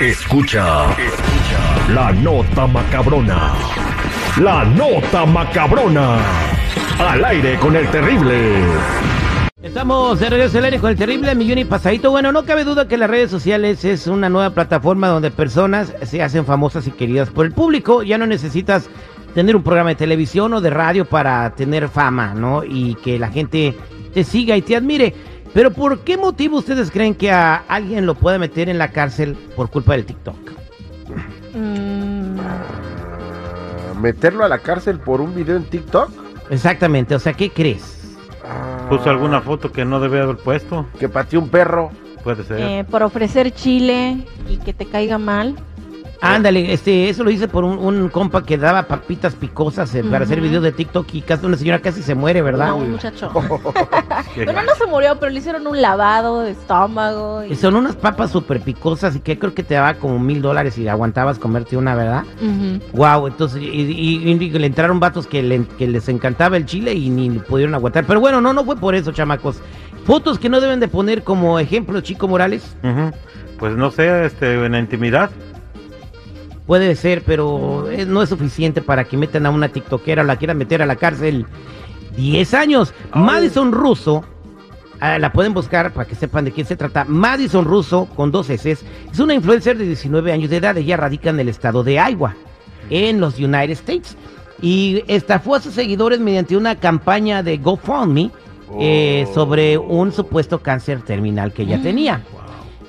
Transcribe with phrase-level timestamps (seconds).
[0.00, 3.52] Escucha, escucha la nota macabrona.
[4.40, 6.16] La nota macabrona.
[6.98, 8.62] Al aire con el terrible.
[9.62, 12.10] Estamos de regreso al aire con el terrible millón y pasadito.
[12.10, 16.22] Bueno, no cabe duda que las redes sociales es una nueva plataforma donde personas se
[16.22, 18.02] hacen famosas y queridas por el público.
[18.02, 18.88] Ya no necesitas
[19.34, 22.64] tener un programa de televisión o de radio para tener fama, ¿no?
[22.64, 23.76] Y que la gente
[24.14, 25.14] te siga y te admire.
[25.52, 29.36] Pero ¿por qué motivo ustedes creen que a alguien lo puede meter en la cárcel
[29.56, 30.36] por culpa del TikTok?
[31.54, 32.38] Mm.
[34.00, 36.10] ¿Meterlo a la cárcel por un video en TikTok?
[36.50, 38.00] Exactamente, o sea, ¿qué crees?
[38.88, 40.86] Puso alguna foto que no debe haber puesto.
[40.98, 41.90] Que pateó un perro.
[42.24, 42.60] Puede ser.
[42.60, 45.56] Eh, por ofrecer chile y que te caiga mal.
[46.22, 50.24] Ándale, este, eso lo hice por un, un compa que daba papitas picosas eh, para
[50.24, 52.68] hacer videos de TikTok y casi una señora casi se muere, ¿verdad?
[52.68, 53.30] No, muchacho.
[54.36, 57.42] Bueno, no se murió, pero le hicieron un lavado de estómago.
[57.44, 60.76] Y son unas papas súper picosas y que creo que te daba como mil dólares
[60.78, 62.24] y aguantabas comerte una, ¿verdad?
[62.40, 62.80] Ujú.
[62.96, 66.94] Wow, entonces, y, y- y le entraron vatos que, le- que les encantaba el chile
[66.94, 68.04] y ni pudieron aguantar.
[68.06, 69.56] Pero bueno, no, no fue por eso, chamacos.
[70.04, 72.76] Fotos que no deben de poner como ejemplo, Chico Morales.
[73.58, 75.30] Pues no sé, este, en la intimidad.
[76.70, 80.36] Puede ser, pero es- no es suficiente para que metan a una tiktokera o la
[80.36, 81.44] quieran meter a la cárcel.
[82.16, 82.94] 10 años.
[83.12, 84.22] Madison Russo,
[85.00, 87.04] ah, la pueden buscar para que sepan de quién se trata.
[87.04, 88.84] Madison Russo, con dos S, es
[89.18, 90.78] una influencer de 19 años de edad.
[90.78, 92.36] Ella radica en el estado de Iowa,
[92.88, 94.16] en los United States.
[94.62, 98.30] Y estafó a sus seguidores mediante una campaña de GoFundMe
[98.78, 99.34] eh, Oh.
[99.34, 102.22] sobre un supuesto cáncer terminal que ella tenía.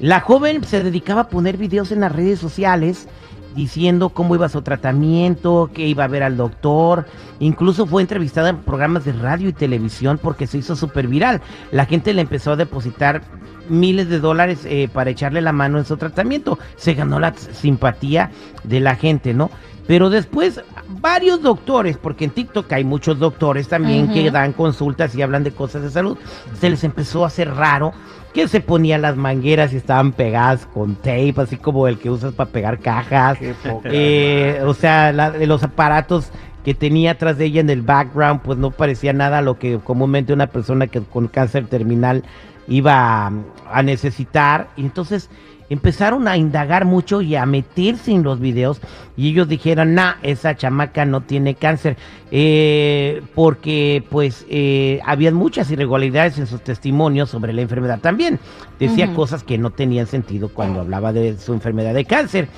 [0.00, 3.06] La joven se dedicaba a poner videos en las redes sociales
[3.54, 7.06] diciendo cómo iba su tratamiento, que iba a ver al doctor.
[7.40, 11.40] Incluso fue entrevistada en programas de radio y televisión porque se hizo súper viral.
[11.72, 13.22] La gente le empezó a depositar
[13.68, 16.58] miles de dólares eh, para echarle la mano en su tratamiento.
[16.76, 18.30] Se ganó la simpatía
[18.64, 19.50] de la gente, ¿no?
[19.88, 20.62] Pero después,
[21.00, 25.50] varios doctores, porque en TikTok hay muchos doctores también que dan consultas y hablan de
[25.50, 26.16] cosas de salud,
[26.60, 27.92] se les empezó a hacer raro
[28.34, 32.34] que se ponían las mangueras y estaban pegadas con tape, así como el que usas
[32.34, 33.38] para pegar cajas.
[33.84, 36.28] Eh, o sea, la- de los aparatos
[36.64, 40.34] que tenía atrás de ella en el background, pues no parecía nada lo que comúnmente
[40.34, 42.24] una persona que con cáncer terminal
[42.68, 43.32] iba a,
[43.72, 44.68] a necesitar.
[44.76, 45.30] Y entonces
[45.70, 48.80] empezaron a indagar mucho y a meterse en los videos
[49.16, 51.96] y ellos dijeron, nah, esa chamaca no tiene cáncer,
[52.30, 58.38] eh, porque pues eh, habían muchas irregularidades en sus testimonios sobre la enfermedad también.
[58.78, 62.48] Decía cosas que no tenían sentido cuando hablaba de su enfermedad de cáncer.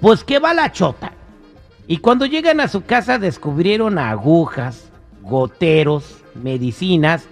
[0.00, 1.12] Pues que va la chota.
[1.86, 4.90] Y cuando llegan a su casa descubrieron agujas,
[5.22, 7.26] goteros, medicinas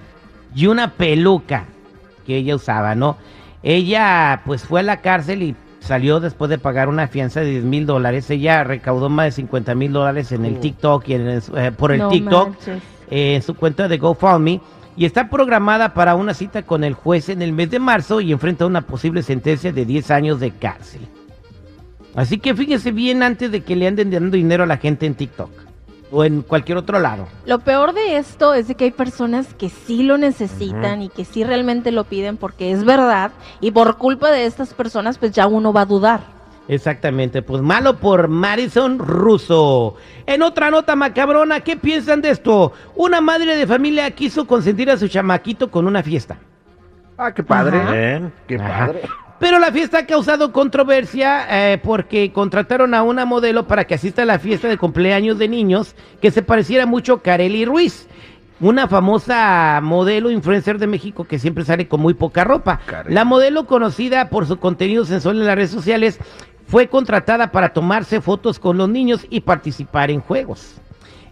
[0.55, 1.67] y una peluca
[2.27, 3.19] que ella usaba, ¿no?
[3.69, 7.65] Ella pues fue a la cárcel y salió después de pagar una fianza de 10
[7.65, 8.31] mil dólares.
[8.31, 10.61] Ella recaudó más de 50 mil dólares en el Oh.
[10.61, 12.55] TikTok y en el- eh, por el No TikTok
[13.11, 14.61] eh, en su cuenta de GoFundMe
[14.97, 18.31] y está programada para una cita con el juez en el mes de marzo y
[18.31, 21.01] enfrenta una posible sentencia de 10 años de cárcel.
[22.15, 25.17] Así que fíjese bien antes de que le anden dando dinero a la gente en
[25.17, 25.51] TikTok
[26.17, 27.29] o en cualquier otro lado.
[27.45, 31.27] Lo peor de esto es de que hay personas que sí lo necesitan y que
[31.27, 35.47] sí realmente lo piden porque es verdad y por culpa de estas personas pues ya
[35.47, 36.21] uno va a dudar.
[36.69, 39.97] Exactamente, pues malo por Madison Russo.
[40.25, 42.73] En otra nota macabrona, ¿qué piensan de esto?
[42.95, 46.39] Una madre de familia quiso consentir a su chamaquito con una fiesta.
[47.19, 47.79] Ah, qué padre.
[47.93, 48.33] Bien.
[48.49, 48.87] Qué Ajá.
[48.87, 49.03] padre.
[49.39, 54.23] Pero la fiesta ha causado controversia eh, porque contrataron a una modelo para que asista
[54.23, 58.09] a la fiesta de cumpleaños de niños que se pareciera mucho a Kareli Ruiz,
[58.61, 62.81] una famosa modelo influencer de México que siempre sale con muy poca ropa.
[63.09, 66.19] La modelo conocida por su contenido sensual en las redes sociales
[66.67, 70.81] fue contratada para tomarse fotos con los niños y participar en juegos.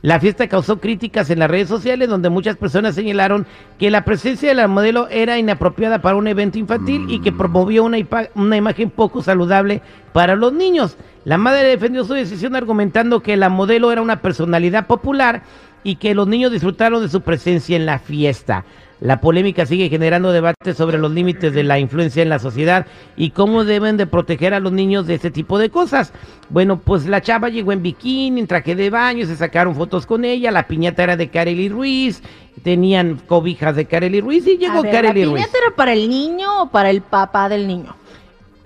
[0.04, 3.46] La fiesta causó críticas en las redes sociales donde muchas personas señalaron
[3.78, 7.84] que la presencia de la modelo era inapropiada para un evento infantil y que promovió
[7.84, 7.96] una,
[8.34, 9.80] una imagen poco saludable
[10.12, 10.98] para los niños.
[11.24, 15.40] La madre defendió su decisión argumentando que la modelo era una personalidad popular
[15.84, 18.66] y que los niños disfrutaron de su presencia en la fiesta.
[19.00, 22.86] La polémica sigue generando debate sobre los límites de la influencia en la sociedad
[23.16, 26.12] y cómo deben de proteger a los niños de este tipo de cosas.
[26.48, 30.24] Bueno, pues la chava llegó en bikini, en traje de baño, se sacaron fotos con
[30.24, 32.22] ella, la piñata era de Kareli Ruiz,
[32.62, 35.42] tenían cobijas de Kareli Ruiz y llegó A ver, Kareli ¿La Ruiz.
[35.44, 37.94] piñata era para el niño o para el papá del niño?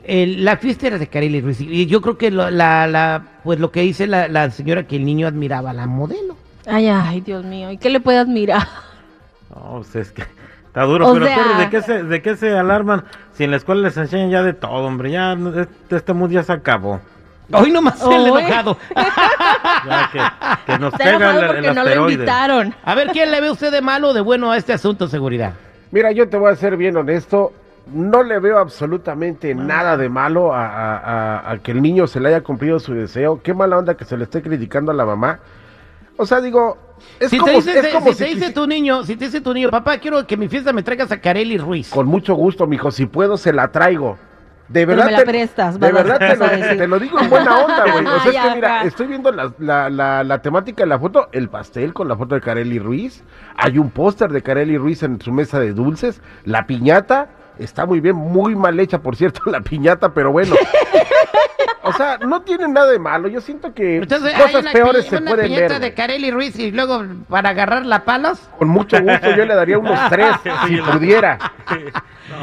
[0.05, 3.59] El- la fiesta era de Kareli Ruiz y yo creo que lo, la, la- pues
[3.59, 6.37] lo que dice la, la señora que el niño admiraba a la modelo.
[6.67, 7.71] Ay, ay, Dios mío.
[7.71, 8.67] ¿Y qué le puede admirar?
[9.59, 10.23] No, pues es que
[10.69, 13.57] Está duro, O pero sea- ¿de qué, se, ¿de qué se alarman si en la
[13.57, 15.11] escuela les enseñan ya de todo, hombre?
[15.11, 17.01] Ya no- este, este mundo ya se acabó.
[17.51, 18.77] Hoy nomás el enojado.
[19.87, 22.75] Ya que, que nos enojado el, el porque no lo invitaron.
[22.85, 25.11] A ver, ¿quién le ve usted de malo o de bueno a este asunto de
[25.11, 25.55] seguridad?
[25.91, 27.53] Mira, yo te voy a ser bien honesto.
[27.93, 30.99] No le veo absolutamente nada de malo a, a-
[31.39, 33.41] a- a que el niño se le haya cumplido su deseo.
[33.43, 35.39] Qué mala onda que se le esté criticando a la mamá.
[36.19, 36.77] O sea, digo,
[37.21, 39.27] es si como, te dice, es si como te si dice tu niño, si te
[39.27, 41.91] dice tu niño, papá, quiero que mi fiesta me traigas a Carely Ruiz.
[41.91, 42.91] Con mucho gusto, mijo.
[42.91, 44.19] Si puedo, se la traigo.
[44.69, 47.31] De Pero verdad, me la te, prestas, de verdad te, lo, te lo digo en
[47.31, 48.05] buena onda, güey.
[48.17, 51.29] O sea, es que mira, estoy viendo la, la, la, la temática de la foto,
[51.33, 53.25] el pastel con la foto de Carely Ruiz.
[53.57, 56.21] Hay un póster de Carely Ruiz en su mesa de dulces.
[56.45, 60.55] La piñata está muy bien, muy mal hecha, por cierto, la piñata, pero bueno.
[61.83, 63.29] O sea, no tiene nada de malo.
[63.29, 65.81] Yo siento que Entonces, hay cosas una peores se una pueden piñata ver.
[65.83, 65.95] de.
[65.95, 68.41] Carely Ruiz y luego para agarrar la palos.
[68.59, 70.35] Con mucho gusto yo le daría unos tres,
[70.67, 71.39] si pudiera.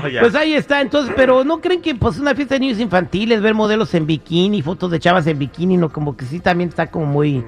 [0.02, 0.20] No, ya.
[0.22, 3.54] Pues ahí está, entonces, pero ¿no creen que pues una fiesta de niños infantiles, ver
[3.54, 7.06] modelos en bikini, fotos de chavas en bikini, no como que sí también está como
[7.06, 7.44] muy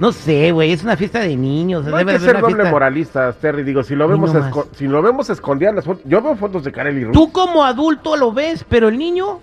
[0.00, 2.54] no sé, güey, es una fiesta de niños, No hay debe que ser una doble
[2.56, 3.62] fiesta- moralistas, Terry.
[3.62, 6.72] Digo, si lo vemos, no si lo vemos escondidas las fotos, yo veo fotos de
[6.72, 7.12] Carely Ruiz.
[7.14, 9.38] Tú como adulto lo ves, pero el niño,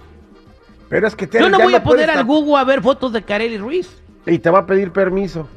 [0.90, 3.12] Pero es que Terry yo no ya voy a poner al Google a ver fotos
[3.14, 3.90] de Carely Ruiz.
[4.26, 5.48] Y te va a pedir permiso.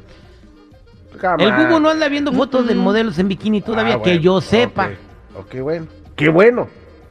[1.19, 1.57] Come El on.
[1.63, 4.89] Google no anda viendo fotos de modelos en bikini todavía Ah, que bueno, yo sepa.
[5.35, 5.87] Ok, ok, bueno.
[6.15, 6.67] Qué bueno.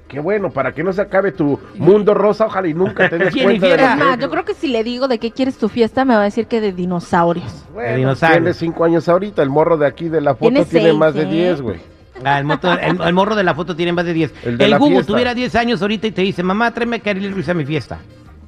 [0.08, 3.30] Qué bueno, para que no se acabe tu mundo rosa, ojalá y nunca te des
[3.30, 3.82] ¿Quién cuenta de hiciera?
[3.82, 6.06] lo Es que- más, yo creo que si le digo de qué quieres tu fiesta,
[6.06, 7.66] me va a decir que de dinosaurios.
[7.74, 8.38] Bueno, dinosaurio.
[8.38, 11.12] tiene cinco años ahorita, el morro de aquí de la foto Tiene tiene, seis, más
[11.12, 11.26] de ¿eh?
[11.26, 11.80] 10, güey.
[12.24, 14.32] Ah, el, moto- el- el morro de la foto tiene más de 10.
[14.44, 15.12] El El, de la Google fiesta.
[15.12, 17.98] tuviera 10 años ahorita y te dice, mamá, tráeme a Carely Ruiz a mi fiesta.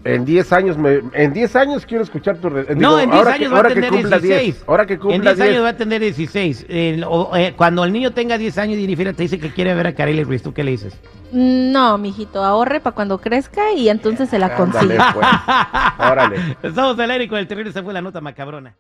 [0.03, 2.49] En 10 años, me, en 10 años quiero escuchar tu...
[2.49, 4.43] re- No, digo, en 10 ahora años que, va a tener cumpla 16.
[4.55, 4.65] 10.
[4.67, 5.49] Ahora que En cumpla 10 10.
[5.51, 6.67] años va a tener 16.
[6.71, 9.75] El- o, eh, cuando el niño tenga 10 años y Jennifer te dice que quiere
[9.75, 10.99] ver a Carely Ruiz, ¿tú qué le dices?
[11.33, 15.11] No, mijito, ahorre para cuando crezca y entonces se la Ándale, consiga.
[15.13, 15.27] pues.
[16.11, 16.37] Órale.
[16.63, 18.75] Estamos al aire con el terrible, esa fue la nota macabrona.